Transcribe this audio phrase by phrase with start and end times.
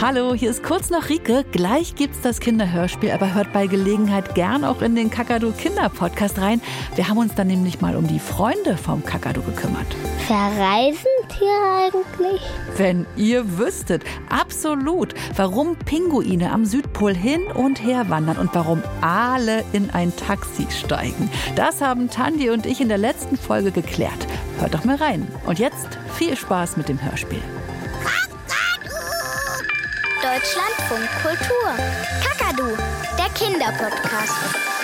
[0.00, 1.44] Hallo, hier ist kurz noch Rike.
[1.50, 6.38] Gleich gibt's das Kinderhörspiel, aber hört bei Gelegenheit gern auch in den Kakadu Kinder Podcast
[6.38, 6.62] rein.
[6.94, 9.88] Wir haben uns dann nämlich mal um die Freunde vom Kakadu gekümmert.
[10.28, 12.40] Verreisen Tiere eigentlich?
[12.76, 19.64] Wenn ihr wüsstet, absolut, warum Pinguine am Südpol hin und her wandern und warum alle
[19.72, 21.28] in ein Taxi steigen.
[21.56, 24.28] Das haben Tandi und ich in der letzten Folge geklärt.
[24.60, 25.26] Hört doch mal rein.
[25.44, 27.42] Und jetzt viel Spaß mit dem Hörspiel.
[30.38, 31.74] Deutschlandfunk Kultur.
[32.22, 32.76] Kakadu,
[33.18, 34.77] der Kinderpodcast.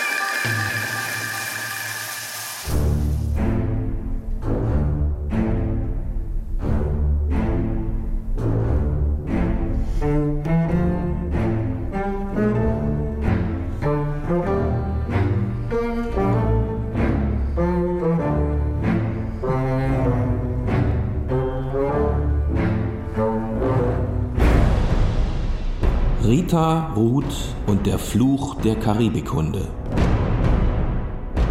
[26.94, 29.68] Ruth und der Fluch der Karibikhunde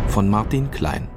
[0.07, 1.09] von Martin Klein.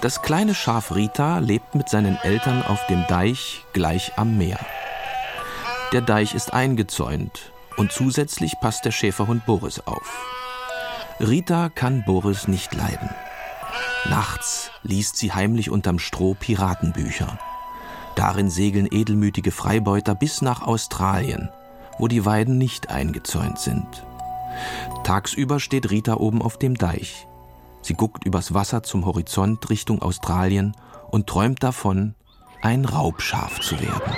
[0.00, 4.60] Das kleine Schaf Rita lebt mit seinen Eltern auf dem Deich gleich am Meer.
[5.92, 10.24] Der Deich ist eingezäunt und zusätzlich passt der Schäferhund Boris auf.
[11.18, 13.10] Rita kann Boris nicht leiden.
[14.08, 17.38] Nachts liest sie heimlich unterm Stroh Piratenbücher.
[18.18, 21.50] Darin segeln edelmütige Freibeuter bis nach Australien,
[22.00, 23.86] wo die Weiden nicht eingezäunt sind.
[25.04, 27.28] Tagsüber steht Rita oben auf dem Deich.
[27.80, 30.74] Sie guckt übers Wasser zum Horizont Richtung Australien
[31.12, 32.16] und träumt davon,
[32.60, 34.12] ein Raubschaf zu werden.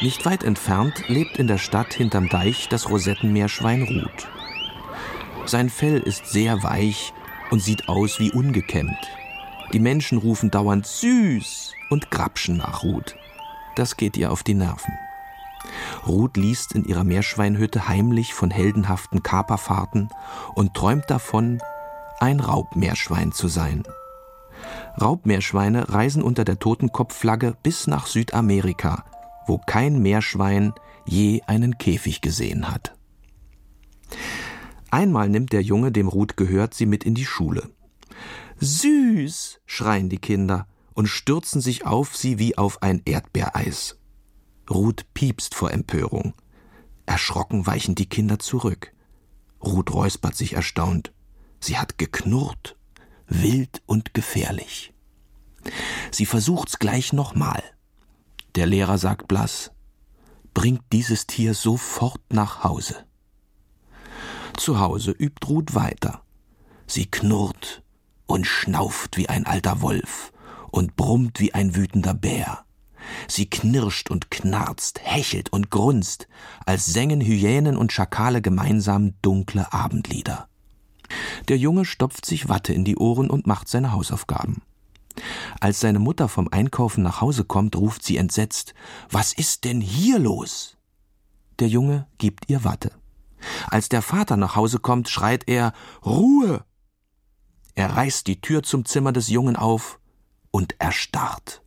[0.00, 4.28] Nicht weit entfernt lebt in der Stadt hinterm Deich das Rosettenmeerschwein Ruth.
[5.44, 7.12] Sein Fell ist sehr weich
[7.50, 8.96] und sieht aus wie ungekämmt.
[9.72, 13.16] Die Menschen rufen dauernd süß und grapschen nach Ruth.
[13.76, 14.94] Das geht ihr auf die Nerven.
[16.06, 20.08] Ruth liest in ihrer Meerschweinhütte heimlich von heldenhaften Kaperfahrten
[20.54, 21.60] und träumt davon,
[22.18, 23.82] ein Raubmeerschwein zu sein.
[25.00, 29.04] Raubmeerschweine reisen unter der Totenkopfflagge bis nach Südamerika,
[29.46, 30.72] wo kein Meerschwein
[31.04, 32.94] je einen Käfig gesehen hat.
[34.90, 37.70] Einmal nimmt der Junge, dem Ruth gehört, sie mit in die Schule.
[38.60, 43.96] Süß, schreien die Kinder und stürzen sich auf sie wie auf ein Erdbeereis.
[44.68, 46.34] Ruth piepst vor Empörung.
[47.06, 48.92] Erschrocken weichen die Kinder zurück.
[49.64, 51.12] Ruth räuspert sich erstaunt.
[51.60, 52.76] Sie hat geknurrt,
[53.28, 54.92] wild und gefährlich.
[56.10, 57.62] Sie versucht's gleich nochmal.
[58.56, 59.70] Der Lehrer sagt blass,
[60.52, 63.06] bringt dieses Tier sofort nach Hause.
[64.56, 66.22] Zu Hause übt Ruth weiter.
[66.86, 67.82] Sie knurrt
[68.28, 70.32] und schnauft wie ein alter Wolf
[70.70, 72.64] und brummt wie ein wütender Bär.
[73.26, 76.28] Sie knirscht und knarzt, hechelt und grunzt,
[76.66, 80.46] als sängen Hyänen und Schakale gemeinsam dunkle Abendlieder.
[81.48, 84.62] Der Junge stopft sich Watte in die Ohren und macht seine Hausaufgaben.
[85.58, 88.74] Als seine Mutter vom Einkaufen nach Hause kommt, ruft sie entsetzt
[89.10, 90.76] Was ist denn hier los?
[91.58, 92.92] Der Junge gibt ihr Watte.
[93.68, 95.72] Als der Vater nach Hause kommt, schreit er
[96.04, 96.64] Ruhe.
[97.78, 100.00] Er reißt die Tür zum Zimmer des Jungen auf
[100.50, 101.62] und erstarrt.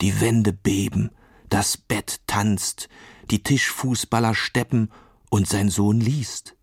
[0.00, 1.12] Die Wände beben,
[1.48, 2.88] das Bett tanzt,
[3.30, 4.90] die Tischfußballer steppen
[5.28, 6.56] und sein Sohn liest.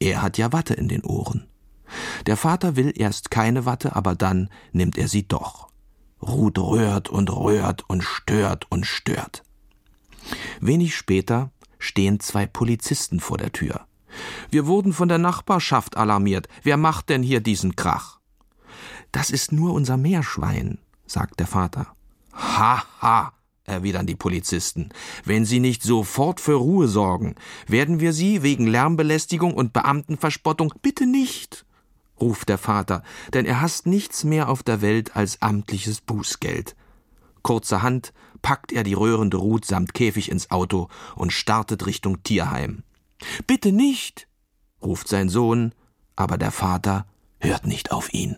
[0.00, 1.46] Er hat ja Watte in den Ohren.
[2.26, 5.70] Der Vater will erst keine Watte, aber dann nimmt er sie doch.
[6.20, 9.44] Ruth rührt und rührt und stört und stört.
[10.60, 13.86] Wenig später stehen zwei Polizisten vor der Tür.
[14.50, 16.48] Wir wurden von der Nachbarschaft alarmiert.
[16.62, 18.20] Wer macht denn hier diesen Krach?
[19.12, 21.86] Das ist nur unser Meerschwein, sagt der Vater.
[22.32, 23.32] Ha, ha,
[23.64, 24.90] erwidern die Polizisten.
[25.24, 27.34] Wenn Sie nicht sofort für Ruhe sorgen,
[27.66, 31.64] werden wir Sie wegen Lärmbelästigung und Beamtenverspottung bitte nicht,
[32.20, 33.02] ruft der Vater,
[33.32, 36.76] denn er hasst nichts mehr auf der Welt als amtliches Bußgeld.
[37.42, 42.82] Kurzerhand packt er die röhrende Ruth samt Käfig ins Auto und startet Richtung Tierheim.
[43.46, 44.28] Bitte nicht,
[44.82, 45.74] ruft sein Sohn,
[46.16, 47.06] aber der Vater
[47.38, 48.36] hört nicht auf ihn.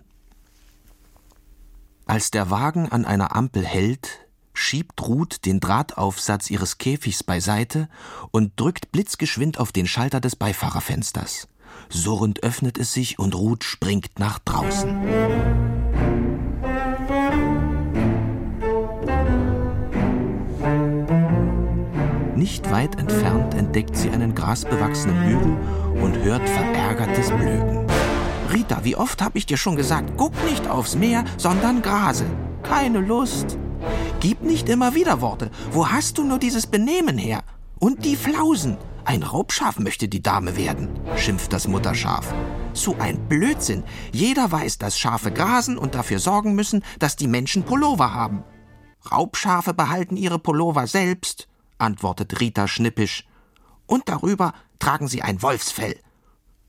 [2.06, 7.88] Als der Wagen an einer Ampel hält, schiebt Ruth den Drahtaufsatz ihres Käfigs beiseite
[8.30, 11.48] und drückt blitzgeschwind auf den Schalter des Beifahrerfensters.
[11.88, 16.31] Surrend öffnet es sich und Ruth springt nach draußen.
[22.42, 25.56] Nicht weit entfernt entdeckt sie einen grasbewachsenen Hügel
[26.02, 27.86] und hört verärgertes Blöken.
[28.52, 32.26] Rita, wie oft habe ich dir schon gesagt, guck nicht aufs Meer, sondern grase.
[32.64, 33.58] Keine Lust.
[34.18, 35.52] Gib nicht immer Widerworte.
[35.70, 37.44] Wo hast du nur dieses Benehmen her?
[37.78, 38.76] Und die Flausen.
[39.04, 42.34] Ein Raubschaf möchte die Dame werden, schimpft das Mutterschaf.
[42.72, 43.84] So ein Blödsinn.
[44.10, 48.42] Jeder weiß, dass Schafe grasen und dafür sorgen müssen, dass die Menschen Pullover haben.
[49.12, 51.46] Raubschafe behalten ihre Pullover selbst,
[51.82, 53.26] antwortet Rita schnippisch.
[53.86, 56.00] Und darüber tragen sie ein Wolfsfell.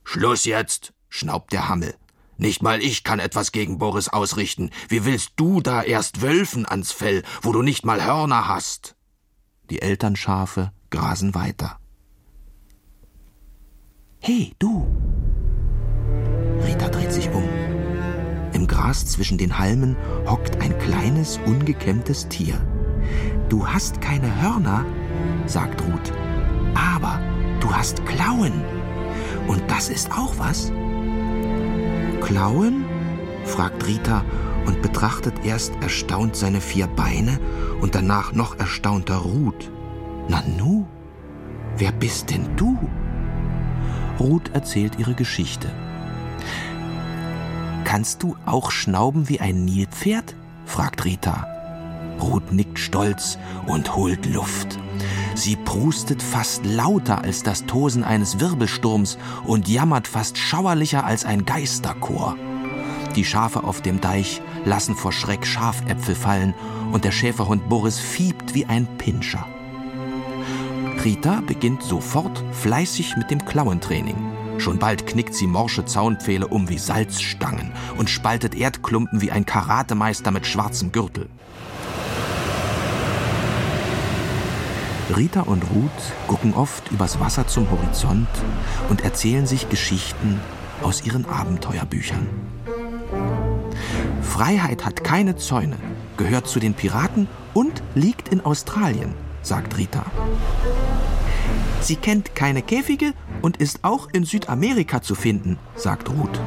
[0.03, 1.95] Schluss jetzt, schnaubt der Hammel.
[2.37, 4.71] Nicht mal ich kann etwas gegen Boris ausrichten.
[4.89, 8.95] Wie willst du da erst Wölfen ans Fell, wo du nicht mal Hörner hast?
[9.69, 11.79] Die Elternschafe grasen weiter.
[14.19, 14.87] Hey, du!
[16.65, 17.47] Rita dreht sich um.
[18.53, 19.95] Im Gras zwischen den Halmen
[20.27, 22.55] hockt ein kleines, ungekämmtes Tier.
[23.49, 24.85] Du hast keine Hörner,
[25.45, 26.11] sagt Ruth,
[26.75, 27.19] aber
[27.59, 28.63] du hast Klauen.
[29.47, 30.71] Und das ist auch was.
[32.21, 32.85] Klauen?
[33.45, 34.23] fragt Rita
[34.65, 37.39] und betrachtet erst erstaunt seine vier Beine
[37.81, 39.69] und danach noch erstaunter Ruth.
[40.29, 40.85] Nanu,
[41.77, 42.77] wer bist denn du?
[44.19, 45.69] Ruth erzählt ihre Geschichte.
[47.83, 50.35] Kannst du auch schnauben wie ein Nilpferd?
[50.65, 51.45] fragt Rita.
[52.21, 53.37] Ruth nickt stolz
[53.67, 54.79] und holt Luft.
[55.35, 61.45] Sie prustet fast lauter als das Tosen eines Wirbelsturms und jammert fast schauerlicher als ein
[61.45, 62.35] Geisterchor.
[63.15, 66.53] Die Schafe auf dem Deich lassen vor Schreck Schafäpfel fallen
[66.91, 69.45] und der Schäferhund Boris fiebt wie ein Pinscher.
[71.03, 74.15] Rita beginnt sofort fleißig mit dem Klauentraining.
[74.57, 80.31] Schon bald knickt sie morsche Zaunpfähle um wie Salzstangen und spaltet Erdklumpen wie ein Karatemeister
[80.31, 81.27] mit schwarzem Gürtel.
[85.09, 85.91] Rita und Ruth
[86.27, 88.27] gucken oft übers Wasser zum Horizont
[88.89, 90.39] und erzählen sich Geschichten
[90.81, 92.27] aus ihren Abenteuerbüchern.
[94.21, 95.75] Freiheit hat keine Zäune,
[96.17, 100.05] gehört zu den Piraten und liegt in Australien, sagt Rita.
[101.81, 106.39] Sie kennt keine Käfige und ist auch in Südamerika zu finden, sagt Ruth.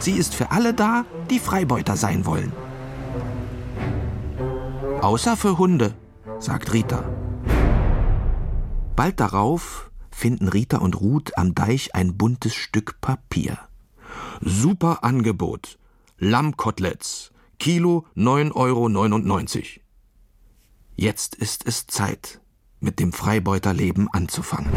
[0.00, 2.52] Sie ist für alle da, die Freibeuter sein wollen.
[5.02, 5.92] Außer für Hunde,
[6.38, 7.04] sagt Rita.
[8.98, 13.56] Bald darauf finden Rita und Ruth am Deich ein buntes Stück Papier.
[14.40, 15.78] Super Angebot.
[16.18, 17.30] Lammkoteletts.
[17.60, 19.62] Kilo 9,99 Euro.
[20.96, 22.40] Jetzt ist es Zeit,
[22.80, 24.72] mit dem Freibeuterleben anzufangen.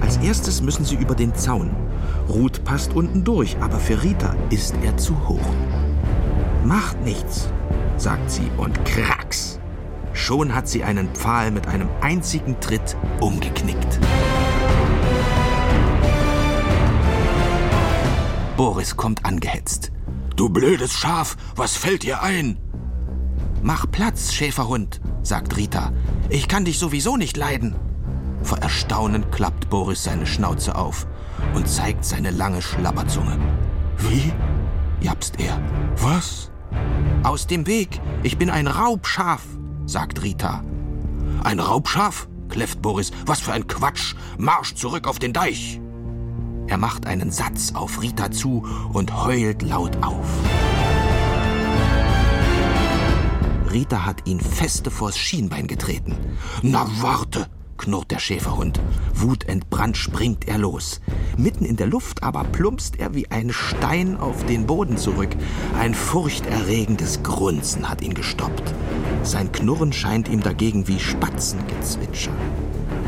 [0.00, 1.70] Als erstes müssen sie über den Zaun.
[2.28, 5.54] Ruth passt unten durch, aber für Rita ist er zu hoch.
[6.64, 7.48] Macht nichts,
[7.96, 9.51] sagt sie und kracks.
[10.14, 13.98] Schon hat sie einen Pfahl mit einem einzigen Tritt umgeknickt.
[18.56, 19.90] Boris kommt angehetzt.
[20.36, 22.58] Du blödes Schaf, was fällt dir ein?
[23.62, 25.92] Mach Platz, Schäferhund, sagt Rita.
[26.28, 27.74] Ich kann dich sowieso nicht leiden.
[28.42, 31.06] Vor Erstaunen klappt Boris seine Schnauze auf
[31.54, 33.38] und zeigt seine lange Schlabberzunge.
[33.98, 34.32] Wie?
[35.00, 35.60] japst er.
[35.96, 36.50] Was?
[37.22, 38.00] Aus dem Weg.
[38.22, 39.42] Ich bin ein Raubschaf,
[39.92, 40.64] sagt Rita.
[41.44, 42.26] Ein Raubschaf?
[42.48, 43.12] kläfft Boris.
[43.26, 44.14] Was für ein Quatsch.
[44.38, 45.80] Marsch zurück auf den Deich.
[46.66, 50.26] Er macht einen Satz auf Rita zu und heult laut auf.
[53.70, 56.16] Rita hat ihn feste vors Schienbein getreten.
[56.62, 57.46] Na warte,
[57.76, 58.80] knurrt der Schäferhund.
[59.14, 61.00] Wutentbrannt springt er los.
[61.36, 65.30] Mitten in der Luft aber plumpst er wie ein Stein auf den Boden zurück.
[65.78, 68.74] Ein furchterregendes Grunzen hat ihn gestoppt.
[69.22, 72.32] Sein Knurren scheint ihm dagegen wie Spatzengezwitscher.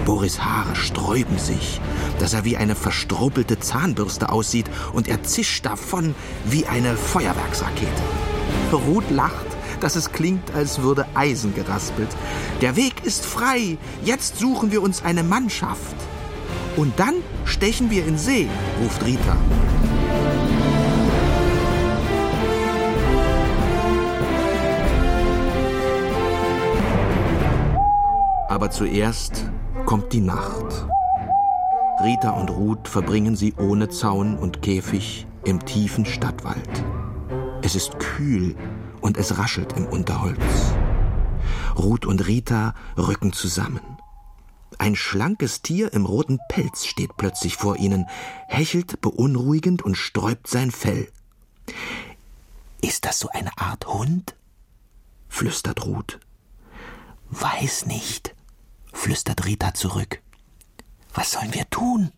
[0.05, 1.81] Boris Haare sträuben sich,
[2.19, 8.03] dass er wie eine verstruppelte Zahnbürste aussieht und er zischt davon wie eine Feuerwerksrakete.
[8.73, 9.47] Ruth lacht
[9.85, 12.09] dass es klingt, als würde Eisen geraspelt.
[12.63, 13.77] Der Weg ist frei.
[14.03, 15.97] Jetzt suchen wir uns eine Mannschaft.
[16.77, 18.49] Und dann stechen wir in See,
[18.81, 19.37] ruft Rita.
[28.65, 29.51] Aber zuerst
[29.85, 30.87] kommt die Nacht.
[32.03, 36.83] Rita und Ruth verbringen sie ohne Zaun und Käfig im tiefen Stadtwald.
[37.61, 38.57] Es ist kühl
[39.03, 40.41] und es raschelt im Unterholz.
[41.77, 43.83] Ruth und Rita rücken zusammen.
[44.79, 48.07] Ein schlankes Tier im roten Pelz steht plötzlich vor ihnen,
[48.49, 51.09] hechelt beunruhigend und sträubt sein Fell.
[52.81, 54.35] Ist das so eine Art Hund?
[55.29, 56.19] flüstert Ruth.
[57.29, 58.34] Weiß nicht,
[58.95, 60.23] flüstert Rita zurück.
[61.13, 62.11] Was sollen wir tun?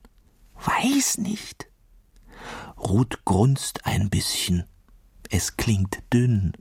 [0.64, 1.66] Weiß nicht.
[2.78, 4.64] Ruth grunzt ein bisschen.
[5.30, 6.52] Es klingt dünn.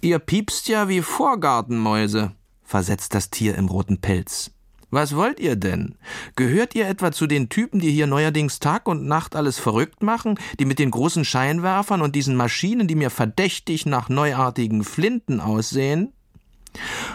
[0.00, 2.32] Ihr piepst ja wie Vorgartenmäuse,
[2.64, 4.50] versetzt das Tier im roten Pelz.
[4.90, 5.94] Was wollt ihr denn?
[6.36, 10.38] Gehört ihr etwa zu den Typen, die hier neuerdings Tag und Nacht alles verrückt machen,
[10.58, 16.12] die mit den großen Scheinwerfern und diesen Maschinen, die mir verdächtig nach neuartigen Flinten aussehen?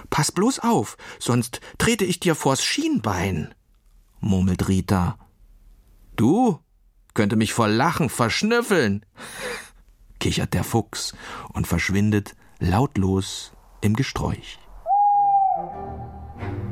[0.10, 3.54] Pass bloß auf, sonst trete ich dir vors Schienbein,
[4.20, 5.18] murmelt Rita.
[6.16, 6.60] Du
[7.14, 9.06] könnte mich vor Lachen verschnüffeln,
[10.20, 11.14] kichert der Fuchs
[11.54, 14.60] und verschwindet lautlos im Gesträuch.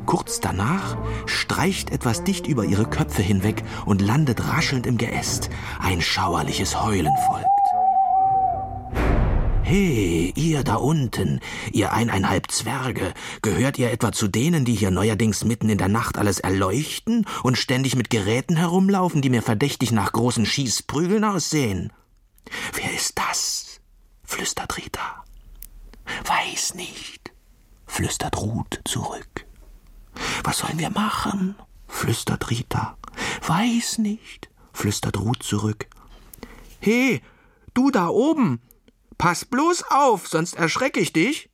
[0.06, 5.50] Kurz danach streicht etwas dicht über ihre Köpfe hinweg und landet raschelnd im Geäst.
[5.80, 7.55] Ein schauerliches Heulen folgt.
[9.68, 11.40] He, ihr da unten,
[11.72, 16.20] ihr eineinhalb Zwerge, gehört ihr etwa zu denen, die hier neuerdings mitten in der Nacht
[16.20, 21.92] alles erleuchten und ständig mit Geräten herumlaufen, die mir verdächtig nach großen Schießprügeln aussehen?
[22.74, 23.82] Wer ist das?
[24.24, 25.24] flüstert Rita.
[26.26, 27.34] Weiß nicht,
[27.88, 29.48] flüstert Ruth zurück.
[30.44, 31.56] Was sollen wir machen?
[31.88, 32.98] flüstert Rita.
[33.48, 35.88] Weiß nicht, flüstert Ruth zurück.
[36.80, 37.22] He,
[37.74, 38.62] du da oben,
[39.18, 41.50] pass bloß auf, sonst erschrecke ich dich.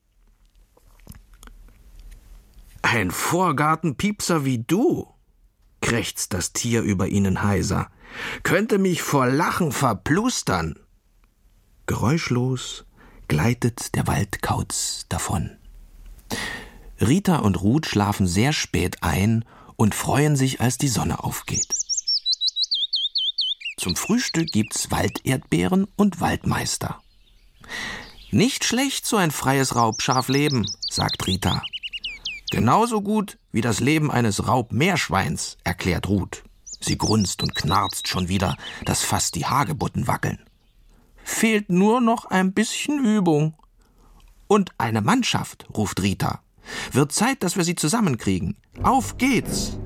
[2.81, 5.07] Ein Vorgartenpiepser wie du,
[5.81, 7.89] krächzt das Tier über ihnen heiser,
[8.43, 10.79] könnte mich vor Lachen verplustern.
[11.85, 12.85] Geräuschlos
[13.27, 15.57] gleitet der Waldkauz davon.
[16.99, 21.73] Rita und Ruth schlafen sehr spät ein und freuen sich, als die Sonne aufgeht.
[23.77, 27.01] Zum Frühstück gibt's Walderdbeeren und Waldmeister.
[28.31, 31.63] Nicht schlecht, so ein freies Raubschafleben, sagt Rita.
[32.49, 36.43] Genauso gut wie das Leben eines Raubmeerschweins, erklärt Ruth.
[36.79, 40.39] Sie grunzt und knarzt schon wieder, dass fast die Hagebutten wackeln.
[41.23, 43.53] Fehlt nur noch ein bisschen Übung.
[44.47, 46.41] Und eine Mannschaft, ruft Rita.
[46.91, 48.57] Wird Zeit, dass wir sie zusammenkriegen.
[48.81, 49.77] Auf geht's!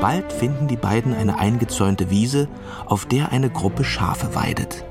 [0.00, 2.48] Bald finden die beiden eine eingezäunte Wiese,
[2.86, 4.84] auf der eine Gruppe Schafe weidet.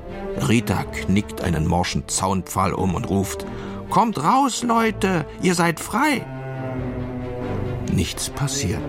[0.46, 3.46] Rita knickt einen morschen Zaunpfahl um und ruft:
[3.88, 6.26] Kommt raus, Leute, ihr seid frei!
[7.90, 8.84] Nichts passiert.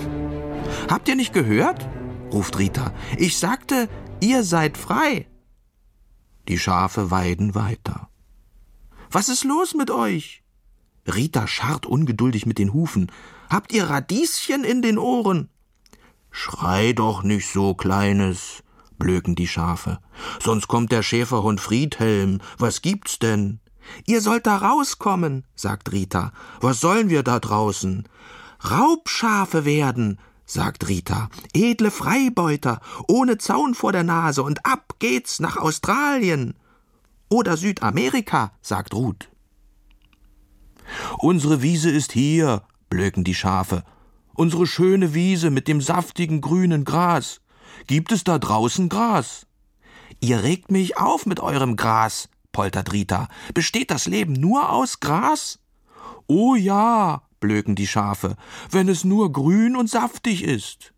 [0.89, 1.87] Habt ihr nicht gehört?
[2.33, 2.91] ruft Rita.
[3.17, 3.87] Ich sagte,
[4.19, 5.25] ihr seid frei.
[6.47, 8.09] Die Schafe weiden weiter.
[9.09, 10.43] Was ist los mit euch?
[11.07, 13.11] Rita scharrt ungeduldig mit den Hufen.
[13.49, 15.49] Habt ihr Radieschen in den Ohren?
[16.31, 18.63] Schrei doch nicht so, Kleines,
[18.97, 19.99] blöken die Schafe.
[20.43, 22.39] Sonst kommt der Schäferhund Friedhelm.
[22.57, 23.59] Was gibt's denn?
[24.05, 26.31] Ihr sollt da rauskommen, sagt Rita.
[26.61, 28.07] Was sollen wir da draußen?
[28.69, 31.29] Raubschafe werden, sagt Rita.
[31.53, 36.55] Edle Freibeuter, ohne Zaun vor der Nase und ab geht's nach Australien.
[37.29, 39.29] Oder Südamerika, sagt Ruth.
[41.19, 43.83] Unsere Wiese ist hier, blöken die Schafe.
[44.39, 47.41] Unsere schöne Wiese mit dem saftigen grünen Gras.
[47.87, 49.45] Gibt es da draußen Gras?
[50.21, 53.27] Ihr regt mich auf mit eurem Gras, poltert Rita.
[53.53, 55.59] Besteht das Leben nur aus Gras?
[56.25, 58.37] Oh ja, blöken die Schafe,
[58.71, 60.93] wenn es nur grün und saftig ist.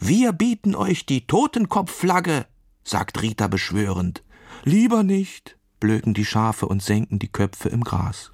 [0.00, 2.46] Wir bieten euch die Totenkopfflagge,
[2.82, 4.24] sagt Rita beschwörend.
[4.64, 8.32] Lieber nicht, blöken die Schafe und senken die Köpfe im Gras.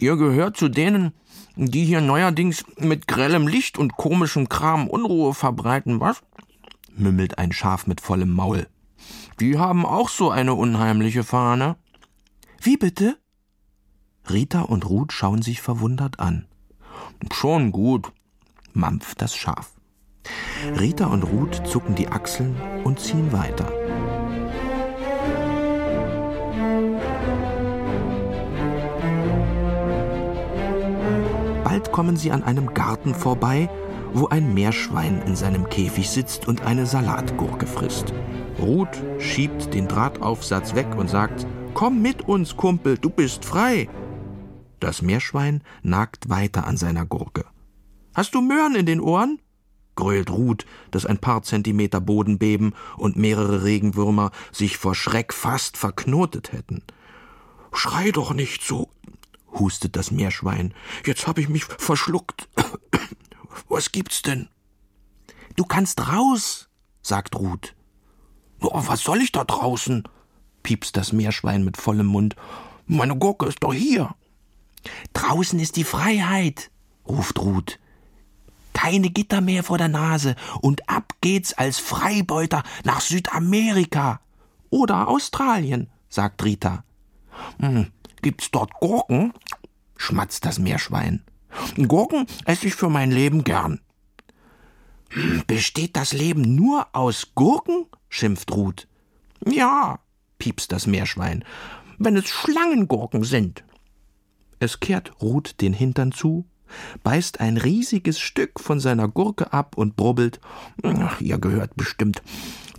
[0.00, 1.12] Ihr gehört zu denen,
[1.56, 6.22] die hier neuerdings mit grellem Licht und komischem Kram Unruhe verbreiten, was?
[6.96, 8.68] mümmelt ein Schaf mit vollem Maul.
[9.40, 11.76] Die haben auch so eine unheimliche Fahne.
[12.60, 13.18] Wie bitte?
[14.30, 16.46] Rita und Ruth schauen sich verwundert an.
[17.32, 18.12] Schon gut,
[18.72, 19.72] mampft das Schaf.
[20.78, 23.83] Rita und Ruth zucken die Achseln und ziehen weiter.
[31.84, 33.68] Bald kommen sie an einem Garten vorbei,
[34.14, 38.14] wo ein Meerschwein in seinem Käfig sitzt und eine Salatgurke frisst.
[38.58, 43.90] Ruth schiebt den Drahtaufsatz weg und sagt: Komm mit uns, Kumpel, du bist frei.
[44.80, 47.44] Das Meerschwein nagt weiter an seiner Gurke.
[48.14, 49.38] Hast du Möhren in den Ohren?
[49.94, 55.76] grölt Ruth, dass ein paar Zentimeter Boden beben und mehrere Regenwürmer sich vor Schreck fast
[55.76, 56.82] verknotet hätten.
[57.74, 58.88] Schrei doch nicht so,
[59.54, 60.74] hustet das Meerschwein.
[61.06, 62.48] Jetzt hab ich mich verschluckt.
[63.68, 64.48] Was gibt's denn?
[65.56, 66.68] Du kannst raus,
[67.02, 67.74] sagt Ruth.
[68.60, 70.04] Oh, was soll ich da draußen?
[70.62, 72.34] piepst das Meerschwein mit vollem Mund.
[72.86, 74.14] Meine Gurke ist doch hier.
[75.12, 76.70] Draußen ist die Freiheit,
[77.06, 77.78] ruft Ruth.
[78.72, 84.20] Keine Gitter mehr vor der Nase und ab geht's als Freibeuter nach Südamerika.
[84.70, 86.84] Oder Australien, sagt Rita.
[87.60, 87.92] Hm,
[88.22, 89.32] gibt's dort Gurken?
[90.04, 91.24] Schmatzt das Meerschwein.
[91.76, 93.80] Gurken esse ich für mein Leben gern.
[95.10, 97.86] Hm, besteht das Leben nur aus Gurken?
[98.08, 98.86] schimpft Ruth.
[99.46, 99.98] Ja,
[100.38, 101.44] piepst das Meerschwein,
[101.98, 103.64] wenn es Schlangengurken sind.
[104.58, 106.44] Es kehrt Ruth den Hintern zu,
[107.02, 110.40] beißt ein riesiges Stück von seiner Gurke ab und brubbelt.
[110.82, 112.22] Ach, ihr gehört bestimmt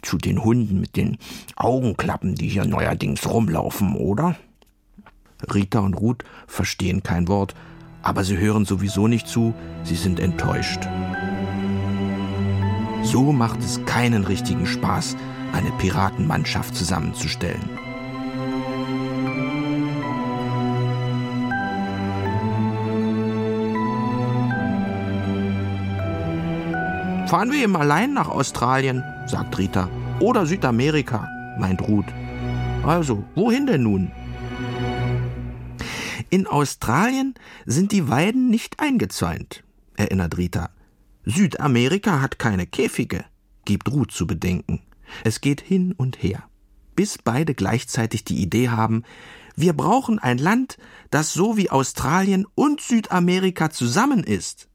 [0.02, 1.18] zu den Hunden mit den
[1.56, 4.36] Augenklappen, die hier neuerdings rumlaufen, oder?
[5.54, 7.54] Rita und Ruth verstehen kein Wort,
[8.02, 10.88] aber sie hören sowieso nicht zu, sie sind enttäuscht.
[13.04, 15.16] So macht es keinen richtigen Spaß,
[15.54, 17.70] eine Piratenmannschaft zusammenzustellen.
[27.28, 29.90] Fahren wir eben allein nach Australien, sagt Rita.
[30.20, 31.28] Oder Südamerika,
[31.58, 32.06] meint Ruth.
[32.86, 34.12] Also, wohin denn nun?
[36.36, 39.64] In Australien sind die Weiden nicht eingezäunt,
[39.96, 40.70] erinnert Rita.
[41.24, 43.24] Südamerika hat keine Käfige,
[43.64, 44.82] gibt Ruth zu bedenken.
[45.24, 46.44] Es geht hin und her,
[46.94, 49.04] bis beide gleichzeitig die Idee haben,
[49.56, 50.78] wir brauchen ein Land,
[51.10, 54.68] das so wie Australien und Südamerika zusammen ist.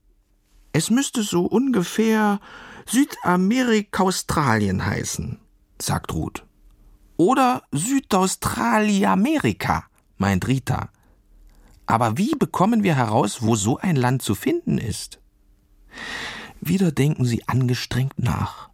[0.72, 2.40] Es müsste so ungefähr
[2.86, 5.38] Südamerika-Australien heißen,
[5.78, 6.46] sagt Ruth.
[7.18, 9.84] Oder Südaustraliamerika,
[10.16, 10.88] meint Rita.
[11.90, 15.20] Aber wie bekommen wir heraus, wo so ein Land zu finden ist?
[16.60, 18.70] Wieder denken sie angestrengt nach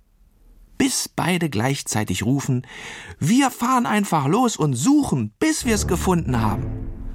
[0.79, 2.67] bis beide gleichzeitig rufen,
[3.19, 6.67] wir fahren einfach los und suchen, bis wir es gefunden haben.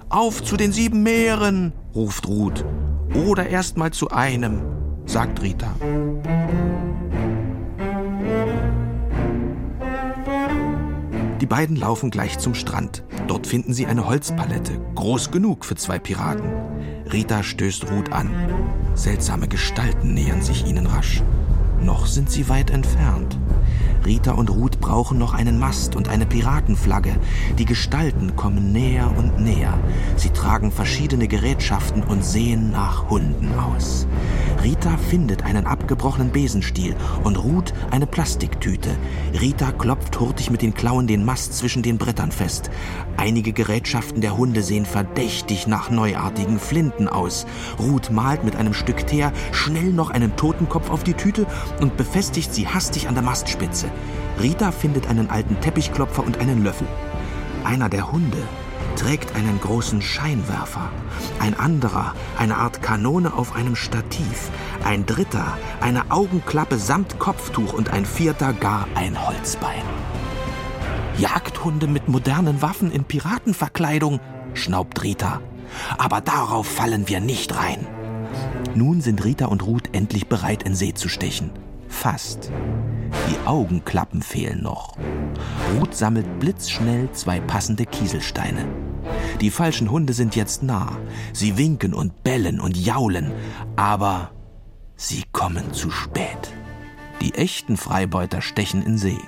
[0.10, 2.65] Auf zu den sieben Meeren, ruft Ruth.
[3.14, 4.61] Oder erst mal zu einem,
[5.05, 5.74] sagt Rita.
[11.42, 13.04] Die beiden laufen gleich zum Strand.
[13.27, 16.48] Dort finden sie eine Holzpalette, groß genug für zwei Piraten.
[17.12, 18.30] Rita stößt Ruth an.
[18.94, 21.24] Seltsame Gestalten nähern sich ihnen rasch.
[21.82, 23.40] Noch sind sie weit entfernt.
[24.05, 27.16] Rita und Ruth brauchen noch einen Mast und eine Piratenflagge.
[27.57, 29.77] Die Gestalten kommen näher und näher.
[30.16, 34.07] Sie tragen verschiedene Gerätschaften und sehen nach Hunden aus.
[34.64, 38.92] Rita findet einen abgebrochenen Besenstiel und Ruth eine Plastiktüte.
[39.40, 42.70] Rita klopft hurtig mit den Klauen den Mast zwischen den Brettern fest.
[43.22, 47.46] Einige Gerätschaften der Hunde sehen verdächtig nach neuartigen Flinten aus.
[47.77, 51.46] Ruth malt mit einem Stück Teer schnell noch einen Totenkopf auf die Tüte
[51.79, 53.92] und befestigt sie hastig an der Mastspitze.
[54.42, 56.88] Rita findet einen alten Teppichklopfer und einen Löffel.
[57.64, 58.40] Einer der Hunde
[58.96, 60.90] trägt einen großen Scheinwerfer,
[61.40, 64.50] ein anderer eine Art Kanone auf einem Stativ,
[64.84, 69.84] ein dritter eine Augenklappe samt Kopftuch und ein vierter gar ein Holzbein.
[71.22, 74.20] Jagdhunde mit modernen Waffen in Piratenverkleidung,
[74.55, 75.40] schnaubt Rita.
[76.00, 77.86] Aber darauf fallen wir nicht rein.
[78.74, 81.51] Nun sind Rita und Ruth endlich bereit, in See zu stechen.
[81.88, 82.51] Fast.
[83.29, 84.98] Die Augenklappen fehlen noch.
[85.77, 88.66] Ruth sammelt blitzschnell zwei passende Kieselsteine.
[89.42, 90.98] Die falschen Hunde sind jetzt nah.
[91.34, 93.31] Sie winken und bellen und jaulen,
[93.75, 94.31] aber
[94.96, 96.51] sie kommen zu spät.
[97.22, 99.20] Die echten Freibeuter stechen in See.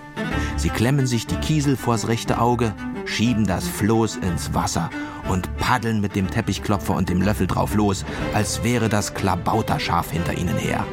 [0.56, 2.74] Sie klemmen sich die Kiesel vors rechte Auge,
[3.06, 4.90] schieben das Floß ins Wasser
[5.30, 10.38] und paddeln mit dem Teppichklopfer und dem Löffel drauf los, als wäre das Klabauterschaf hinter
[10.38, 10.86] ihnen her.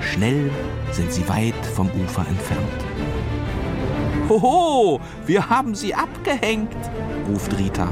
[0.00, 0.50] Schnell
[0.92, 2.84] sind sie weit vom Ufer entfernt.
[4.28, 6.76] Hoho, wir haben sie abgehängt,
[7.28, 7.88] ruft Rita.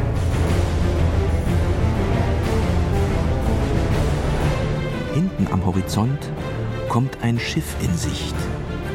[5.14, 6.30] Hinten am Horizont
[6.88, 8.34] kommt ein Schiff in Sicht,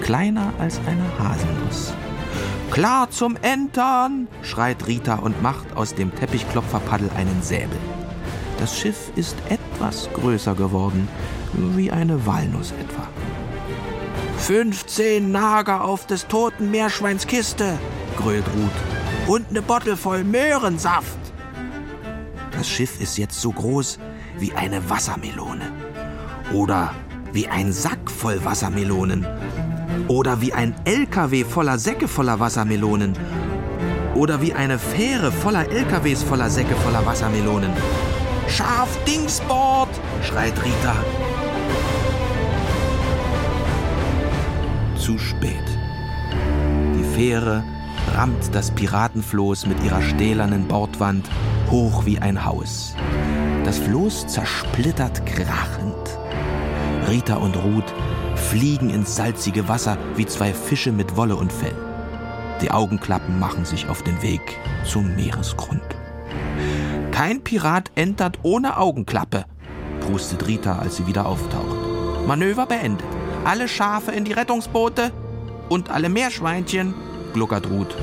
[0.08, 1.94] kleiner als eine Haselnuss.
[2.72, 7.78] Klar zum Entern, schreit Rita und macht aus dem Teppichklopferpaddel einen Säbel.
[8.58, 11.10] Das Schiff ist etwas größer geworden,
[11.52, 13.06] wie eine Walnuss etwa.
[14.38, 17.78] 15 Nager auf des toten Meerschweins Kiste,
[18.16, 19.28] grölt Ruth.
[19.28, 21.20] Und ne Bottle voll Möhrensaft.
[22.52, 24.00] Das Schiff ist jetzt so groß
[24.40, 25.70] wie eine Wassermelone.
[26.54, 26.94] Oder
[27.34, 29.28] wie ein Sack voll Wassermelonen.
[30.08, 33.14] Oder wie ein LKW voller Säcke voller Wassermelonen.
[34.16, 37.72] Oder wie eine Fähre voller LKWs voller Säcke voller Wassermelonen.
[38.48, 39.90] Scharf Dingsbord,
[40.24, 40.96] schreit Rita.
[44.98, 45.54] Zu spät.
[46.98, 47.64] Die Fähre
[48.16, 51.30] rammt das Piratenfloß mit ihrer stählernen Bordwand
[51.70, 52.96] hoch wie ein Haus.
[53.66, 56.18] Das Floß zersplittert krachend.
[57.10, 57.94] Rita und Ruth
[58.48, 61.76] fliegen ins salzige Wasser wie zwei Fische mit Wolle und Fell.
[62.62, 64.42] Die Augenklappen machen sich auf den Weg
[64.86, 65.84] zum Meeresgrund.
[67.12, 69.46] Kein Pirat entert ohne Augenklappe,
[70.00, 72.26] prustet Rita, als sie wieder auftaucht.
[72.26, 73.06] Manöver beendet.
[73.44, 75.12] Alle Schafe in die Rettungsboote
[75.68, 76.94] und alle Meerschweinchen,
[77.34, 77.96] gluckert Ruth.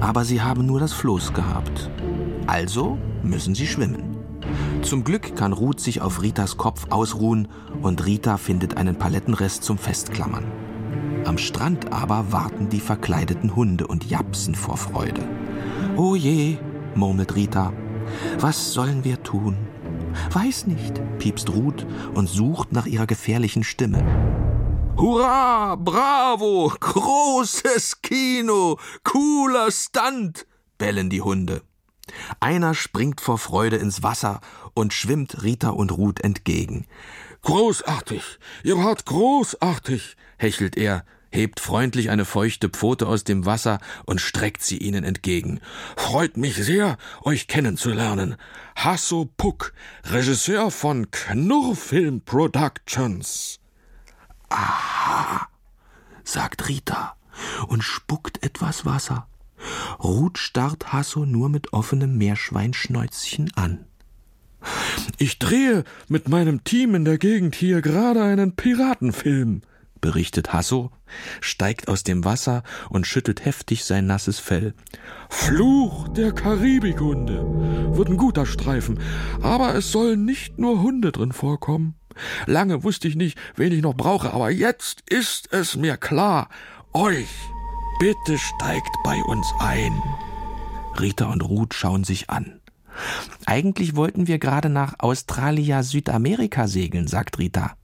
[0.00, 1.88] Aber sie haben nur das Floß gehabt.
[2.46, 4.13] Also müssen sie schwimmen.
[4.84, 7.48] Zum Glück kann Ruth sich auf Ritas Kopf ausruhen
[7.80, 10.44] und Rita findet einen Palettenrest zum Festklammern.
[11.24, 15.22] Am Strand aber warten die verkleideten Hunde und japsen vor Freude.
[15.96, 16.58] Oh je,
[16.94, 17.72] murmelt Rita,
[18.38, 19.56] was sollen wir tun?
[20.30, 24.04] Weiß nicht, piepst Ruth und sucht nach ihrer gefährlichen Stimme.
[24.98, 31.62] Hurra, bravo, großes Kino, cooler Stunt, bellen die Hunde.
[32.40, 34.40] Einer springt vor Freude ins Wasser
[34.74, 36.86] und schwimmt Rita und Ruth entgegen.
[37.42, 38.22] Großartig,
[38.62, 44.62] ihr wart großartig, hechelt er, hebt freundlich eine feuchte Pfote aus dem Wasser und streckt
[44.62, 45.60] sie ihnen entgegen.
[45.96, 48.36] Freut mich sehr, euch kennenzulernen.
[48.76, 53.60] Hasso Puck, Regisseur von Knurrfilm Productions.
[54.48, 55.48] Aha,
[56.22, 57.16] sagt Rita
[57.66, 59.26] und spuckt etwas Wasser.
[60.02, 63.86] Ruth starrt Hasso nur mit offenem Meerschweinschnäuzchen an.
[65.18, 69.62] Ich drehe mit meinem Team in der Gegend hier gerade einen Piratenfilm,
[70.00, 70.90] berichtet Hasso,
[71.40, 74.74] steigt aus dem Wasser und schüttelt heftig sein nasses Fell.
[75.28, 78.98] Fluch der Karibikhunde wird ein guter Streifen,
[79.42, 81.94] aber es sollen nicht nur Hunde drin vorkommen.
[82.46, 86.48] Lange wusste ich nicht, wen ich noch brauche, aber jetzt ist es mir klar.
[86.92, 87.28] Euch
[87.98, 90.02] Bitte steigt bei uns ein.
[91.00, 92.60] Rita und Ruth schauen sich an.
[93.46, 97.76] Eigentlich wollten wir gerade nach Australia Südamerika segeln, sagt Rita.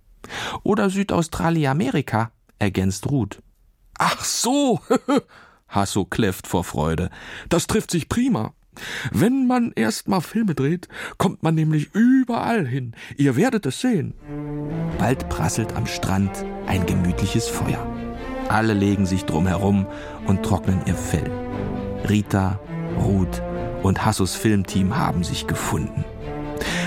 [0.62, 3.42] Oder Südaustralia Amerika, ergänzt Ruth.
[3.98, 4.80] Ach so,
[5.68, 7.10] Hasso kläfft vor Freude.
[7.48, 8.52] Das trifft sich prima.
[9.12, 12.94] Wenn man erst mal Filme dreht, kommt man nämlich überall hin.
[13.16, 14.14] Ihr werdet es sehen.
[14.98, 17.86] Bald prasselt am Strand ein gemütliches Feuer.
[18.48, 19.86] Alle legen sich drum herum
[20.26, 21.30] und trocknen ihr Fell.
[22.08, 22.58] Rita,
[22.98, 23.42] Ruth
[23.82, 26.04] und Hassos Filmteam haben sich gefunden.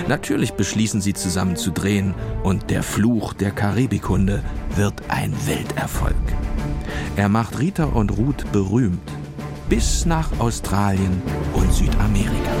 [0.08, 4.42] Natürlich beschließen sie zusammen zu drehen und der Fluch der Karibikhunde
[4.76, 6.14] wird ein Welterfolg.
[7.16, 9.10] Er macht Rita und Ruth berühmt
[9.68, 11.22] bis nach Australien
[11.54, 12.52] und Südamerika.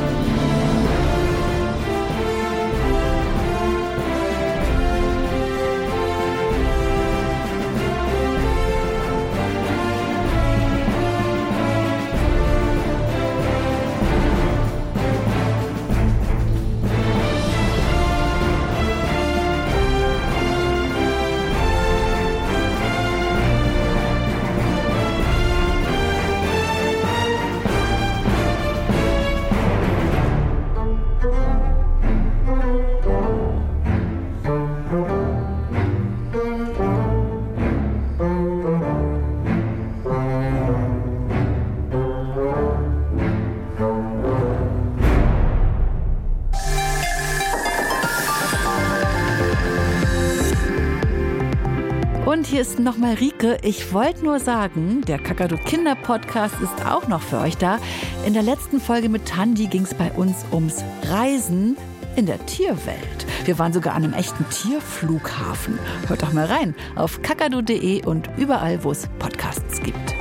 [52.54, 53.58] Hier ist nochmal Rike.
[53.62, 57.80] Ich wollte nur sagen, der Kakadu Kinder Podcast ist auch noch für euch da.
[58.26, 61.76] In der letzten Folge mit Tandi ging es bei uns ums Reisen
[62.14, 63.26] in der Tierwelt.
[63.44, 65.80] Wir waren sogar an einem echten Tierflughafen.
[66.06, 70.14] Hört doch mal rein auf kakadu.de und überall, wo es Podcasts gibt.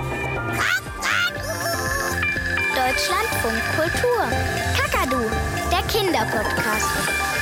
[2.73, 4.23] Deutschlandfunk Kultur.
[4.75, 5.21] Kakadu,
[5.69, 7.32] der Kinderpodcast.